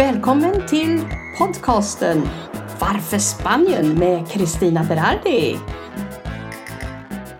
[0.00, 1.00] Välkommen till
[1.38, 2.22] podcasten
[2.80, 5.56] Varför Spanien med Kristina Berardi.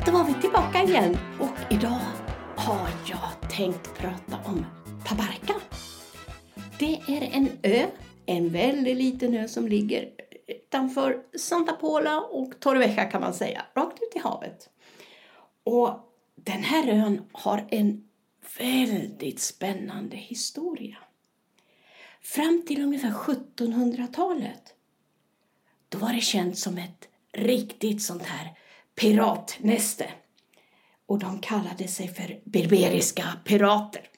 [0.07, 2.01] Då var vi tillbaka igen och idag
[2.57, 4.67] har jag tänkt prata om
[5.07, 5.55] Tabarka.
[6.79, 7.87] Det är en ö,
[8.27, 10.09] en väldigt liten ö som ligger
[10.47, 14.69] utanför Santa Pola och Torrevieja kan man säga, rakt ut i havet.
[15.65, 15.91] Och
[16.35, 18.05] den här ön har en
[18.59, 20.97] väldigt spännande historia.
[22.21, 24.75] Fram till ungefär 1700-talet
[25.89, 28.55] då var det känt som ett riktigt sånt här
[28.95, 30.11] piratnäste.
[31.07, 34.09] Och de kallade sig för berberiska pirater.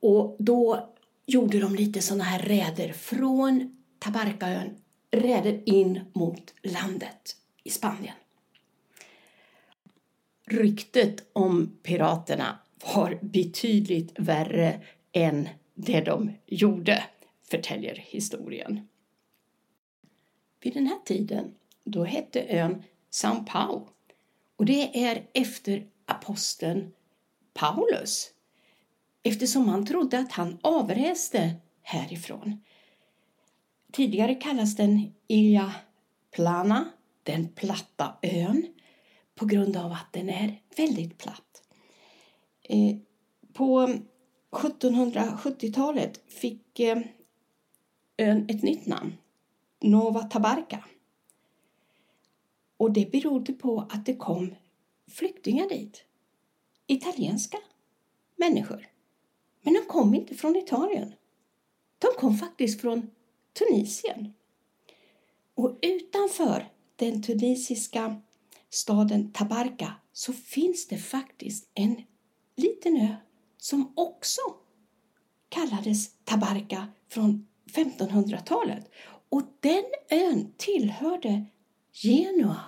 [0.00, 0.92] Och då
[1.26, 4.76] gjorde de lite såna här räder från Tabarkaön,
[5.10, 8.14] räder in mot landet i Spanien.
[10.46, 12.58] Ryktet om piraterna
[12.94, 14.80] var betydligt värre
[15.12, 17.04] än det de gjorde,
[17.50, 18.88] förtäljer historien.
[20.60, 23.88] Vid den här tiden då hette ön São Paulo
[24.56, 26.92] och det är efter aposteln
[27.54, 28.30] Paulus
[29.22, 32.60] eftersom man trodde att han avreste härifrån.
[33.92, 35.72] Tidigare kallas den Ilha
[36.30, 36.88] Plana,
[37.22, 38.66] den platta ön,
[39.34, 41.62] på grund av att den är väldigt platt.
[42.62, 42.96] Eh,
[43.52, 43.98] på
[44.52, 46.98] 1770-talet fick eh,
[48.16, 49.12] ön ett nytt namn,
[49.80, 50.84] Nova Tabarka.
[52.76, 54.54] Och det berodde på att det kom
[55.10, 56.04] flyktingar dit,
[56.86, 57.58] italienska
[58.36, 58.88] människor.
[59.62, 61.14] Men de kom inte från Italien.
[61.98, 63.10] De kom faktiskt från
[63.52, 64.32] Tunisien.
[65.54, 68.20] Och utanför den tunisiska
[68.70, 72.02] staden Tabarka så finns det faktiskt en
[72.56, 73.14] liten ö
[73.62, 74.40] som också
[75.48, 78.90] kallades Tabarka från 1500-talet.
[79.28, 81.44] Och den ön tillhörde
[81.92, 82.60] Genua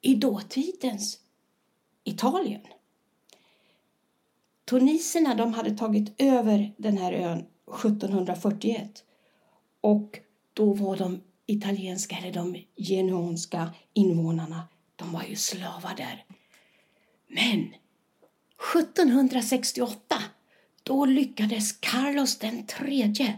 [0.00, 1.18] i dåtidens
[2.04, 2.60] Italien.
[4.64, 9.04] Tuniserna de hade tagit över den här ön 1741
[9.80, 10.18] och
[10.52, 16.24] då var de italienska eller de genuanska invånarna, de var ju slavar där.
[17.28, 17.74] Men
[18.74, 20.22] 1768
[20.82, 23.36] då lyckades Carlos den tredje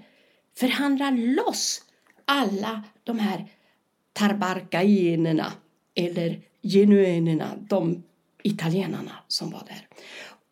[0.57, 1.83] förhandla loss
[2.25, 3.47] alla de här
[4.13, 5.53] tarbarcaenerna
[5.95, 8.03] eller genuinerna, de
[8.43, 9.89] italienarna som var där.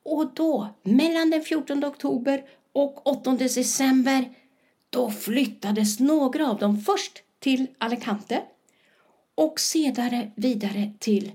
[0.03, 4.35] Och då, mellan den 14 oktober och 8 december,
[4.91, 8.43] då flyttades några av dem först till Alicante
[9.35, 11.33] och sedan vidare till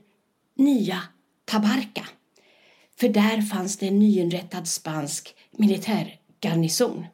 [0.55, 1.03] Nya
[1.45, 2.07] Tabarca.
[2.99, 7.05] För där fanns det en nyinrättad spansk militärgarnison.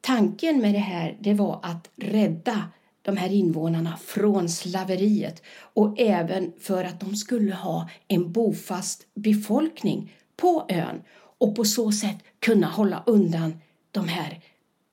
[0.00, 2.70] Tanken med det här det var att rädda
[3.02, 5.42] de här invånarna från slaveriet
[5.74, 11.02] och även för att de skulle ha en bofast befolkning på ön
[11.38, 13.60] och på så sätt kunna hålla undan
[13.90, 14.40] de här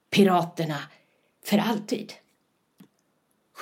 [0.09, 0.77] piraterna
[1.45, 2.13] för alltid.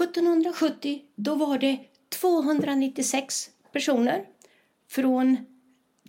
[0.01, 1.79] 1770 då var det
[2.21, 4.25] 296 personer
[4.89, 5.38] från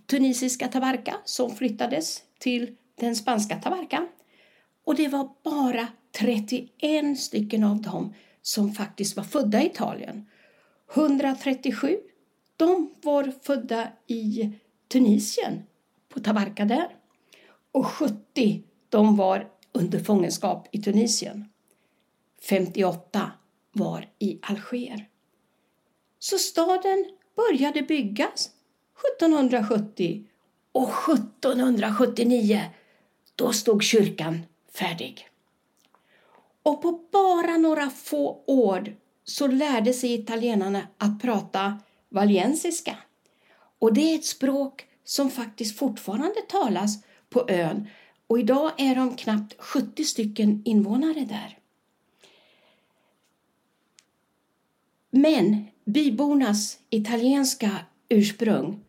[0.07, 4.07] tunisiska Tabarka som flyttades till den spanska Tabarka.
[4.85, 5.87] Och det var bara
[6.19, 10.25] 31 stycken av dem som faktiskt var födda i Italien.
[10.95, 11.97] 137
[12.57, 14.51] de var födda i
[14.87, 15.63] Tunisien,
[16.09, 16.95] på Tabarka där.
[17.71, 21.45] Och 70 de var under fångenskap i Tunisien.
[22.49, 23.31] 58
[23.71, 25.09] var i Alger.
[26.19, 27.05] Så staden
[27.35, 28.51] började byggas
[29.17, 30.23] 1770
[30.71, 32.61] och 1779
[33.35, 35.29] då stod kyrkan färdig.
[36.63, 41.79] Och på bara några få år så lärde sig italienarna att prata
[42.09, 42.97] valiensiska.
[43.79, 47.87] Och det är ett språk som faktiskt fortfarande talas på ön
[48.27, 51.57] och idag är de knappt 70 stycken invånare där.
[55.09, 57.71] Men bybornas italienska
[58.09, 58.82] ursprung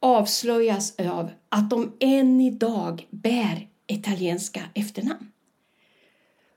[0.00, 5.32] avslöjas av att de än idag bär italienska efternamn.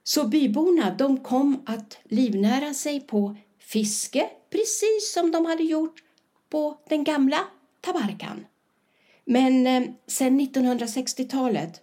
[0.04, 6.04] Så byborna de kom att livnära sig på fiske precis som de hade gjort
[6.50, 7.40] på den gamla
[7.82, 8.46] Tabarkan.
[9.26, 11.82] Men eh, sen 1960-talet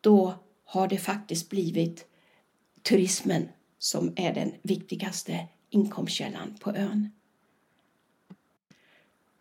[0.00, 0.34] då
[0.64, 2.06] har det faktiskt blivit
[2.82, 7.10] turismen som är den viktigaste inkomstkällan på ön.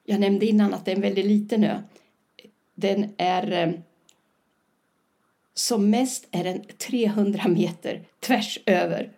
[0.10, 1.82] Jag nämnde innan att det är en väldigt liten ö.
[2.76, 3.74] Den är eh,
[5.54, 9.12] som mest är den 300 meter tvärs över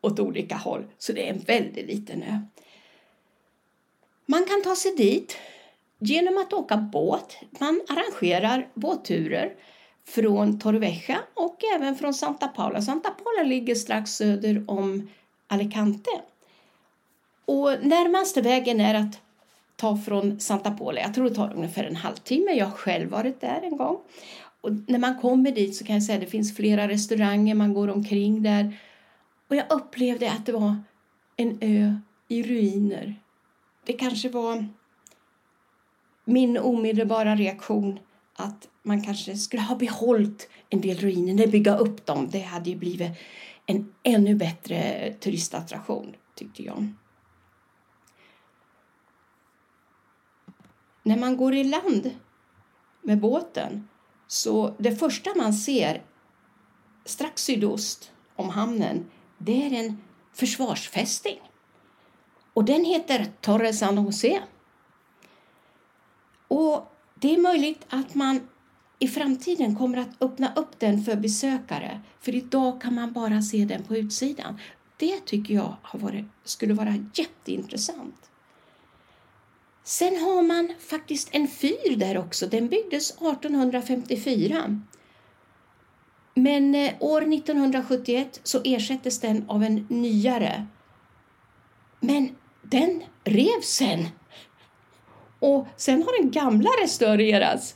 [0.00, 2.40] åt olika håll, så det är en väldigt liten ö.
[4.26, 5.36] Man kan ta sig dit
[5.98, 7.36] genom att åka båt.
[7.58, 9.54] Man arrangerar båtturer
[10.04, 12.82] från Torrevieja och även från Santa Paula.
[12.82, 15.10] Santa Paula ligger strax söder om
[15.46, 16.10] Alicante.
[17.44, 19.23] Och närmaste vägen är att
[19.76, 22.52] ta från Santa Pola, Jag tror det tar ungefär en halvtimme.
[22.52, 23.98] Jag har själv varit där en gång.
[24.60, 27.74] Och när man kommer dit så kan jag säga att det finns flera restauranger, man
[27.74, 28.76] går omkring där.
[29.48, 30.76] Och jag upplevde att det var
[31.36, 31.94] en ö
[32.28, 33.14] i ruiner.
[33.86, 34.68] Det kanske var
[36.24, 37.98] min omedelbara reaktion
[38.36, 42.28] att man kanske skulle ha behållit en del ruiner, bygga upp dem.
[42.32, 43.10] Det hade ju blivit
[43.66, 46.88] en ännu bättre turistattraktion, tyckte jag.
[51.06, 52.10] När man går i land
[53.02, 53.88] med båten
[54.26, 56.02] så det första man ser
[57.04, 60.02] strax sydost om hamnen det är en
[60.32, 61.40] försvarsfästing.
[62.52, 64.42] Och den heter Torre San Jose.
[66.48, 68.48] Och det är möjligt att man
[68.98, 72.00] i framtiden kommer att öppna upp den för besökare.
[72.20, 74.58] För idag kan man bara se den på utsidan.
[74.96, 78.30] Det tycker jag har varit, skulle vara jätteintressant.
[79.84, 82.46] Sen har man faktiskt en fyr där också.
[82.46, 84.80] Den byggdes 1854.
[86.34, 90.66] Men eh, år 1971 så ersattes den av en nyare.
[92.00, 92.28] Men
[92.62, 94.08] den revs sen.
[95.38, 97.74] Och sen har den gamla restaurerats.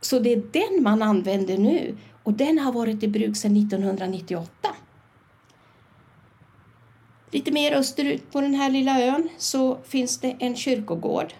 [0.00, 4.68] Så det är den man använder nu och den har varit i bruk sedan 1998.
[7.34, 11.34] Lite mer österut på den här lilla ön så finns det en kyrkogård.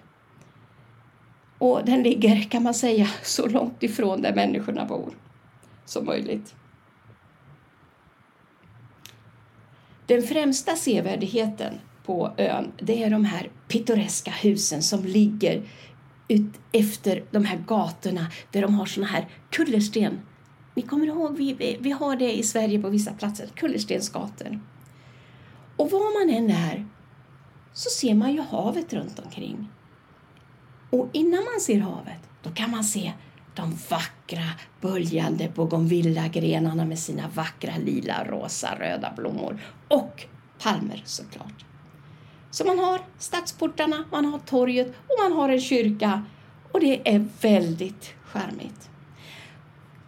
[1.59, 5.15] Och den ligger, kan man säga, så långt ifrån där människorna bor
[5.85, 6.55] som möjligt.
[10.07, 11.75] Den främsta sevärdheten
[12.05, 15.63] på ön det är de här pittoreska husen som ligger
[16.29, 20.21] ut efter de här gatorna där de har såna här kullersten.
[20.75, 24.61] Ni kommer ihåg, vi, vi har det i Sverige på vissa platser, kullerstensgator.
[25.77, 26.87] Och var man än är
[27.73, 29.69] så ser man ju havet runt omkring.
[30.91, 33.13] Och innan man ser havet, då kan man se
[33.55, 34.51] de vackra
[34.81, 40.25] böljande bougainvillagrenarna med sina vackra lila, rosa, röda blommor och
[40.63, 41.65] palmer såklart.
[42.51, 46.25] Så man har stadsportarna, man har torget och man har en kyrka
[46.73, 48.91] och det är väldigt charmigt.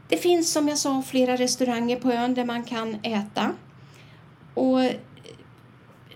[0.09, 3.53] Det finns som jag sa flera restauranger på ön där man kan äta.
[4.55, 4.81] Och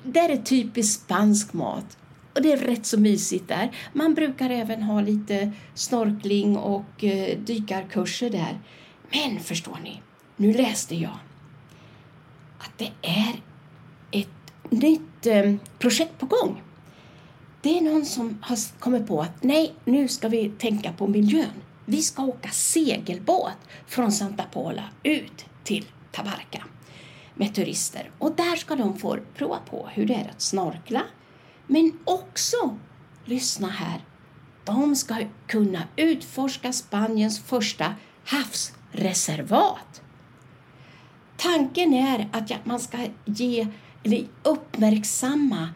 [0.05, 1.97] där är typiskt spansk mat.
[2.35, 3.77] Och det är rätt så mysigt där.
[3.93, 8.61] Man brukar även ha lite snorkling och eh, dykarkurser där.
[9.13, 10.03] Men förstår ni,
[10.37, 11.19] nu läste jag
[12.59, 13.35] att det är
[14.11, 16.63] ett nytt eh, projekt på gång.
[17.63, 21.63] Det är någon som har kommit på att nej, nu ska vi tänka på miljön.
[21.85, 26.65] Vi ska åka segelbåt från Santa Pola ut till Tabarka
[27.41, 28.11] med turister.
[28.19, 31.03] Och där ska de få prova på hur det är att snorkla,
[31.67, 32.77] men också,
[33.25, 34.05] lyssna här,
[34.65, 35.15] de ska
[35.47, 37.95] kunna utforska Spaniens första
[38.25, 40.03] havsreservat.
[41.37, 43.67] Tanken är att man ska ge,
[44.03, 45.69] eller uppmärksamma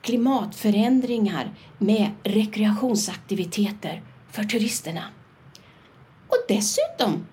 [0.00, 5.04] klimatförändringar med rekreationsaktiviteter för turisterna.
[6.28, 7.26] Och dessutom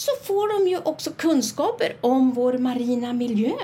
[0.00, 3.56] så får de ju också kunskaper om vår marina miljö.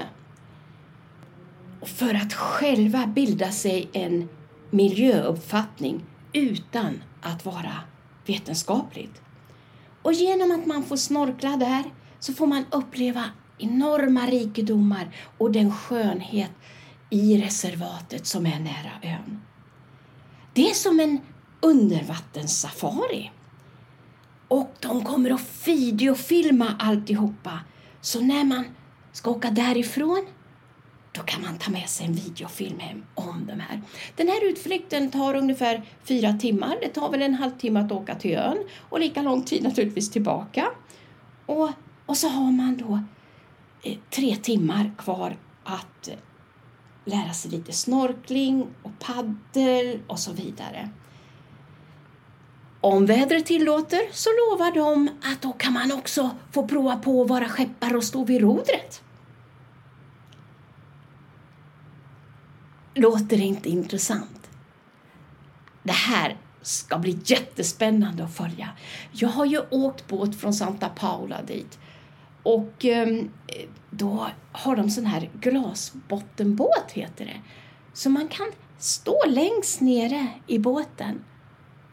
[1.83, 4.29] För att själva bilda sig en
[4.71, 7.73] miljöuppfattning utan att vara
[8.27, 9.23] vetenskapligt.
[10.03, 11.85] Och genom att man får snorkla där
[12.19, 13.25] så får man uppleva
[13.59, 16.51] enorma rikedomar och den skönhet
[17.11, 19.43] i reservatet som är nära ön.
[20.53, 21.21] Det är som en
[21.61, 23.31] undervattenssafari.
[24.49, 27.61] Och de kommer att videofilma alltihopa.
[28.01, 28.65] Så när man
[29.13, 30.27] ska åka därifrån
[31.17, 33.83] då kan man ta med sig en videofilm hem om de här.
[34.17, 36.79] Den här utflykten tar ungefär fyra timmar.
[36.83, 40.67] Det tar väl en halvtimme att åka till ön och lika lång tid naturligtvis tillbaka.
[41.47, 41.71] Och,
[42.07, 43.01] och så har man då
[43.83, 46.15] eh, tre timmar kvar att eh,
[47.05, 50.91] lära sig lite snorkling och paddel och så vidare.
[52.87, 57.29] Om vädret tillåter så lovar de att då kan man också få prova på att
[57.29, 59.03] vara skeppare och stå vid rodret.
[62.95, 64.51] Låter det inte intressant?
[65.83, 68.69] Det här ska bli jättespännande att följa.
[69.13, 71.79] Jag har ju åkt båt från Santa Paula dit
[72.43, 73.31] och ehm,
[73.91, 77.41] då har de sån här glasbottenbåt heter det.
[77.93, 81.25] Så man kan stå längst nere i båten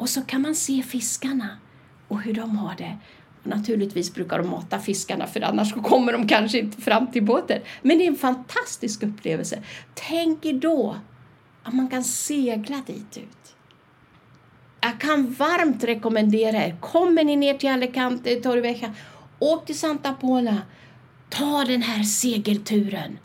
[0.03, 1.49] och så kan man se fiskarna
[2.07, 2.97] och hur de har det.
[3.41, 7.61] Och naturligtvis brukar de mata fiskarna för annars kommer de kanske inte fram till båten.
[7.81, 9.63] Men det är en fantastisk upplevelse.
[9.93, 10.95] Tänk er då
[11.63, 13.55] att man kan segla dit ut.
[14.81, 18.93] Jag kan varmt rekommendera er, kommer ni ner till Alicante, Torrevieja,
[19.39, 20.61] åk till Santa Pola,
[21.29, 23.19] ta den här segelturen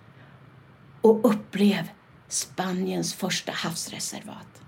[1.00, 1.88] och upplev
[2.28, 4.67] Spaniens första havsreservat.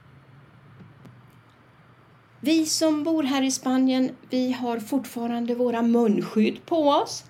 [2.43, 7.25] Vi som bor här i Spanien, vi har fortfarande våra munskydd på oss.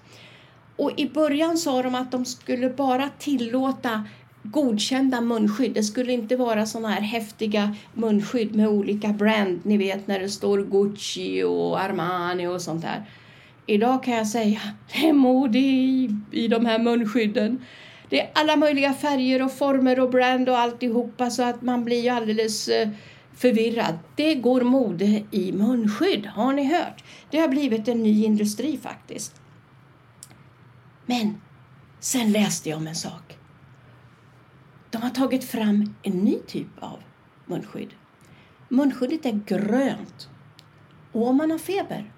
[0.77, 4.05] Och i början sa de att de skulle bara tillåta
[4.43, 5.75] godkända munskydd.
[5.75, 10.29] Det skulle inte vara såna här häftiga munskydd med olika brand, ni vet när det
[10.29, 13.05] står Gucci och Armani och sånt där.
[13.67, 14.61] Idag kan jag säga,
[14.93, 17.65] det är mode i, i de här munskydden.
[18.09, 22.01] Det är alla möjliga färger och former och brand och alltihopa så att man blir
[22.01, 22.89] ju alldeles eh,
[23.41, 23.99] förvirrad.
[24.17, 27.05] Det går mode i munskydd, har ni hört?
[27.31, 29.41] Det har blivit en ny industri faktiskt.
[31.07, 31.41] Men
[32.01, 33.39] sen läste jag om en sak.
[34.91, 36.99] De har tagit fram en ny typ av
[37.47, 37.95] munskydd.
[38.69, 40.29] Munskyddet är grönt.
[41.13, 42.13] Och om man har feber,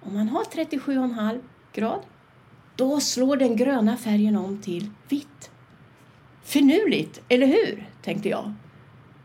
[0.00, 1.40] om man har 37,5
[1.72, 2.02] grad,
[2.76, 5.50] då slår den gröna färgen om till vitt.
[6.42, 7.88] Finurligt, eller hur?
[8.02, 8.54] tänkte jag.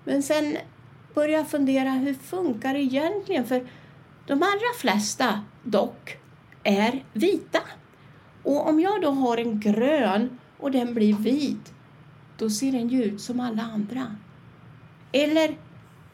[0.09, 0.57] Men sen
[1.13, 3.45] började jag fundera, hur funkar det egentligen?
[3.45, 3.67] För
[4.27, 6.17] de allra flesta dock
[6.63, 7.59] är vita.
[8.43, 11.73] Och om jag då har en grön och den blir vit,
[12.37, 14.15] då ser den ju ut som alla andra.
[15.11, 15.57] Eller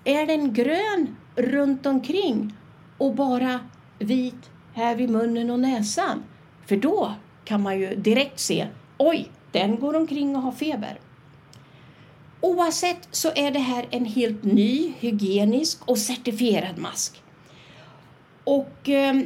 [0.03, 2.53] är den grön runt omkring
[2.97, 3.59] och bara
[3.99, 6.23] vit här vid munnen och näsan?
[6.65, 7.13] För då
[7.45, 10.99] kan man ju direkt se, oj, den går omkring och har feber.
[12.45, 17.23] Oavsett så är det här en helt ny, hygienisk och certifierad mask.
[18.43, 19.21] Och eh,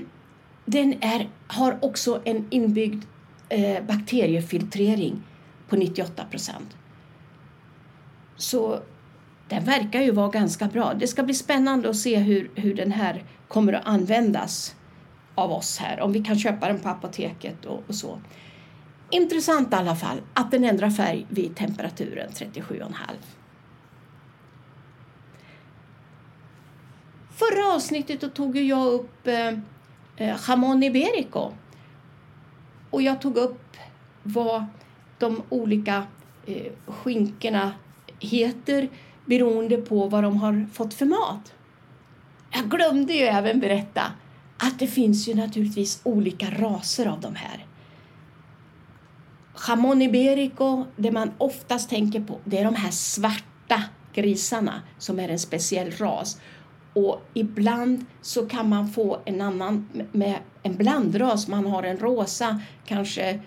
[0.65, 3.03] den är, har också en inbyggd
[3.49, 5.23] eh, bakteriefiltrering
[5.67, 6.77] på 98 procent.
[8.37, 8.79] Så
[9.47, 10.93] den verkar ju vara ganska bra.
[10.93, 14.75] Det ska bli spännande att se hur, hur den här kommer att användas
[15.35, 18.19] av oss här, om vi kan köpa den på apoteket och, och så.
[19.11, 22.93] Intressant i alla fall att den ändrar färg vid temperaturen 37,5.
[27.35, 29.47] Förra avsnittet då tog jag upp eh,
[30.17, 31.51] eh, jamon iberico.
[32.89, 33.77] Och jag tog upp
[34.23, 34.65] vad
[35.17, 36.03] de olika
[36.45, 37.73] eh, skinkorna
[38.19, 38.89] heter
[39.25, 41.53] beroende på vad de har fått för mat.
[42.51, 44.01] Jag glömde ju även berätta
[44.57, 47.65] att det finns ju naturligtvis olika raser av de här.
[49.67, 55.29] Jamón iberico, det man oftast tänker på, det är de här svarta grisarna som är
[55.29, 56.41] en speciell ras.
[56.93, 61.47] Och ibland så kan man få en annan med en blandras.
[61.47, 63.39] Man har en rosa, kanske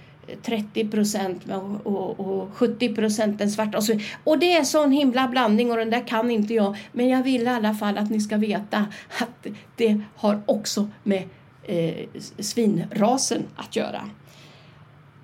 [0.43, 1.43] 30 procent
[1.85, 3.79] och, och, 70 procent den svarta.
[3.79, 6.77] Och, så, och det är sån himla blandning och den där kan inte jag.
[6.93, 8.87] Men jag vill i alla fall att ni ska veta
[9.21, 11.29] att det har också med
[11.63, 12.07] eh,
[12.39, 14.11] svinrasen att göra.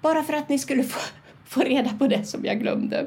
[0.01, 1.01] Bara för att ni skulle få,
[1.45, 3.07] få reda på det som jag glömde.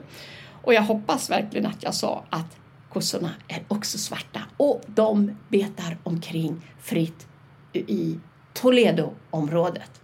[0.64, 2.58] Och jag hoppas verkligen att jag sa att
[2.90, 7.28] kossorna är också svarta och de betar omkring fritt
[7.74, 8.20] i
[8.54, 10.02] Toledo-området.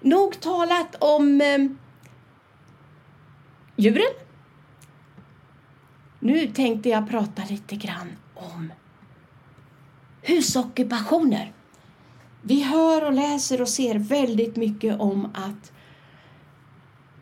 [0.00, 1.58] Nog talat om eh,
[3.76, 4.14] djuren.
[6.20, 8.72] Nu tänkte jag prata lite grann om
[10.22, 11.52] husockupationer.
[12.44, 15.72] Vi hör och läser och ser väldigt mycket om att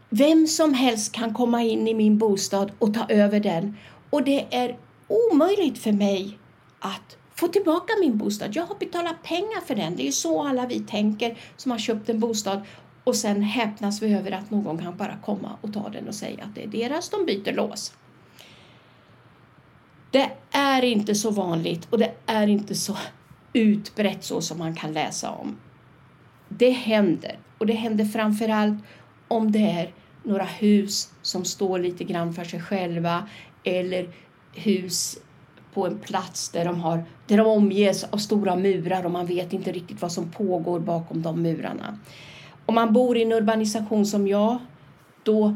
[0.09, 3.77] vem som helst kan komma in i min bostad och ta över den
[4.11, 6.39] och det är omöjligt för mig
[6.79, 8.57] att få tillbaka min bostad.
[8.57, 9.97] Jag har betalat pengar för den.
[9.97, 12.63] Det är så alla vi tänker som har köpt en bostad
[13.05, 16.45] och sen häpnas vi över att någon kan bara komma och ta den och säga
[16.45, 17.93] att det är deras, de byter lås.
[20.11, 22.97] Det är inte så vanligt och det är inte så
[23.53, 25.57] utbrett så som man kan läsa om.
[26.49, 28.79] Det händer och det händer framförallt
[29.29, 29.93] om det är
[30.23, 33.29] några hus som står lite grann för sig själva
[33.65, 34.09] eller
[34.55, 35.19] hus
[35.75, 39.53] på en plats där de, har, där de omges av stora murar och man vet
[39.53, 41.99] inte riktigt vad som pågår bakom de murarna.
[42.67, 44.59] Om man bor i en urbanisation som jag,
[45.23, 45.55] då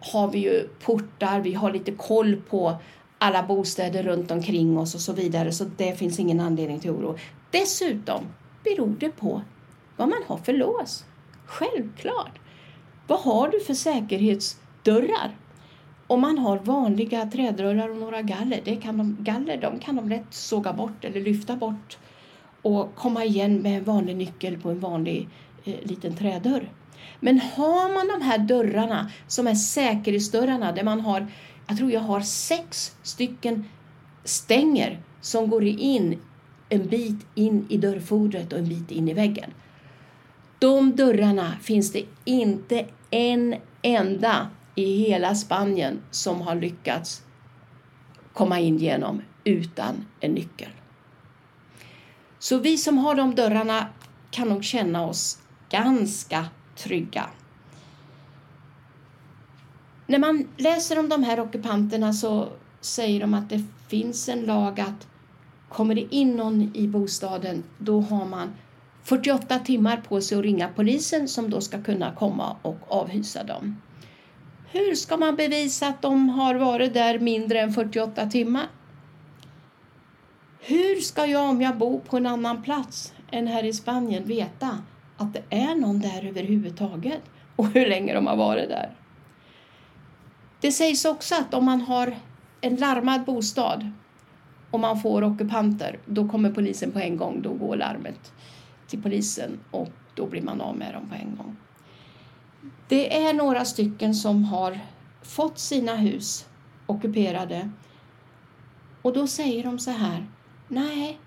[0.00, 2.76] har vi ju portar, vi har lite koll på
[3.18, 7.18] alla bostäder runt omkring oss och så vidare så det finns ingen anledning till oro.
[7.50, 8.24] Dessutom
[8.64, 9.42] beror det på
[9.96, 11.04] vad man har för lås.
[11.46, 12.38] Självklart.
[13.06, 15.36] Vad har du för säkerhetsdörrar?
[16.06, 20.08] Om man har vanliga trädörrar och några galler, det kan de, galler de kan de
[20.08, 21.98] lätt såga bort eller lyfta bort
[22.62, 25.28] och komma igen med en vanlig nyckel på en vanlig
[25.64, 26.68] eh, liten trädörr.
[27.20, 31.26] Men har man de här dörrarna som är säkerhetsdörrarna där man har,
[31.66, 33.64] jag tror jag har sex stycken
[34.24, 36.20] stänger som går in
[36.68, 39.50] en bit in i dörrfodret och en bit in i väggen.
[40.58, 47.22] De dörrarna finns det inte en enda i hela Spanien som har lyckats
[48.32, 50.70] komma in genom utan en nyckel.
[52.38, 53.88] Så vi som har de dörrarna
[54.30, 55.38] kan nog känna oss
[55.70, 57.30] ganska trygga.
[60.06, 62.48] När man läser om de här ockupanterna så
[62.80, 65.06] säger de att det finns en lag att
[65.68, 68.52] kommer det in någon i bostaden då har man
[69.02, 73.80] 48 timmar på sig att ringa polisen som då ska kunna komma och avhysa dem.
[74.72, 78.66] Hur ska man bevisa att de har varit där mindre än 48 timmar?
[80.60, 84.78] Hur ska jag om jag bor på en annan plats än här i Spanien veta
[85.16, 87.22] att det är någon där överhuvudtaget
[87.56, 88.90] och hur länge de har varit där?
[90.64, 92.16] Det sägs också att om man har
[92.60, 93.90] en larmad bostad
[94.70, 97.42] och man får ockupanter, då kommer polisen på en gång.
[97.42, 98.32] Då går larmet
[98.88, 101.56] till polisen och då blir man av med dem på en gång.
[102.88, 104.78] Det är några stycken som har
[105.22, 106.46] fått sina hus
[106.86, 107.70] ockuperade
[109.02, 110.26] och då säger de så här.
[110.68, 111.18] Nej,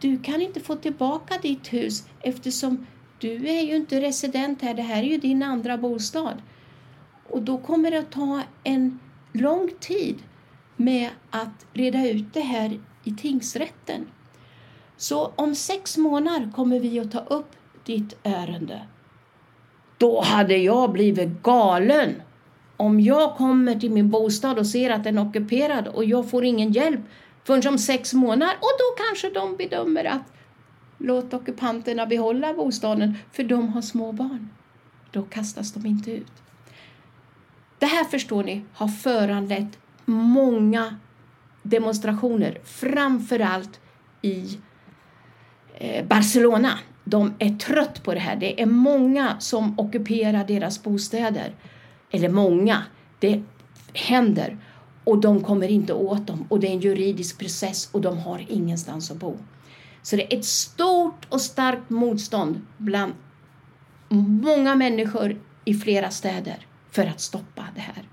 [0.00, 2.86] du kan inte få tillbaka ditt hus eftersom
[3.18, 4.74] du är ju inte resident här.
[4.74, 6.42] Det här är ju din andra bostad.
[7.30, 8.98] Och då kommer det att ta en
[9.32, 10.22] lång tid
[10.76, 14.06] med att reda ut det här i tingsrätten.
[14.96, 17.50] Så om sex månader kommer vi att ta upp
[17.84, 18.86] ditt ärende.
[19.98, 22.22] Då hade jag blivit galen.
[22.76, 26.44] Om jag kommer till min bostad och ser att den är ockuperad och jag får
[26.44, 27.00] ingen hjälp
[27.44, 30.32] förrän om sex månader och då kanske de bedömer att
[30.98, 34.50] låt ockupanterna behålla bostaden för de har små barn.
[35.10, 36.32] Då kastas de inte ut.
[37.80, 40.96] Det här förstår ni har föranlett många
[41.62, 43.80] demonstrationer, framför allt
[44.22, 44.58] i
[45.74, 46.78] eh, Barcelona.
[47.04, 48.36] De är trött på det här.
[48.36, 51.54] Det är många som ockuperar deras bostäder.
[52.10, 52.82] Eller många,
[53.18, 53.42] det
[53.94, 54.58] händer.
[55.04, 58.46] Och de kommer inte åt dem och det är en juridisk process och de har
[58.48, 59.38] ingenstans att bo.
[60.02, 63.12] Så det är ett stort och starkt motstånd bland
[64.08, 68.04] många människor i flera städer för att stoppa det här.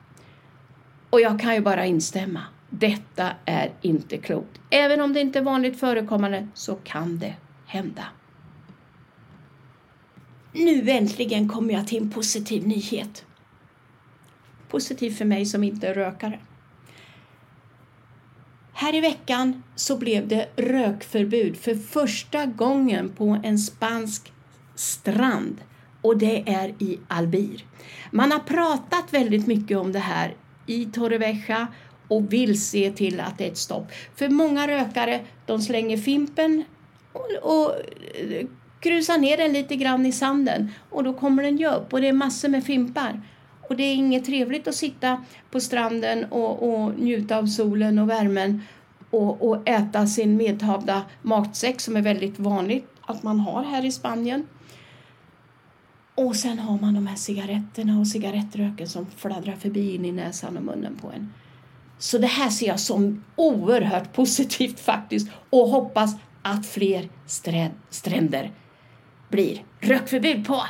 [1.10, 2.42] Och jag kan ju bara instämma.
[2.70, 4.62] Detta är inte klokt.
[4.70, 7.36] Även om det inte är vanligt förekommande så kan det
[7.66, 8.04] hända.
[10.54, 13.26] Nu äntligen kommer jag till en positiv nyhet.
[14.70, 16.40] Positiv för mig som inte är rökare.
[18.74, 24.34] Här i veckan så blev det rökförbud för första gången på en spansk
[24.76, 25.62] strand
[26.02, 27.66] och det är i Albir.
[28.12, 31.68] Man har pratat väldigt mycket om det här i Torrevieja
[32.08, 33.92] och vill se till att det är ett stopp.
[34.16, 36.64] För många rökare de slänger fimpen
[37.14, 37.72] och, och
[38.32, 38.48] eh,
[38.80, 42.08] krusar ner den lite grann i sanden och då kommer den ju upp och det
[42.08, 43.22] är massor med fimpar.
[43.70, 48.10] Och det är inget trevligt att sitta på stranden och, och njuta av solen och
[48.10, 48.62] värmen
[49.10, 53.92] och, och äta sin medhavda matsäck som är väldigt vanligt att man har här i
[53.92, 54.48] Spanien.
[56.18, 60.58] Och sen har man de här cigaretterna och cigarettröken som fladdrar förbi in i näsan
[60.58, 61.34] och munnen på en.
[61.98, 67.10] Så det här ser jag som oerhört positivt faktiskt och hoppas att fler
[67.90, 68.52] stränder
[69.30, 70.64] blir rökförbud på.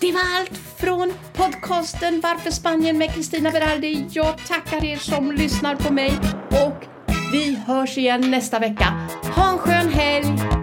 [0.00, 4.06] Det var allt från podcasten Varför Spanien med Kristina Berardi.
[4.10, 6.18] Jag tackar er som lyssnar på mig
[6.50, 6.86] och
[7.32, 9.08] vi hörs igen nästa vecka.
[9.36, 10.59] Ha en skön helg!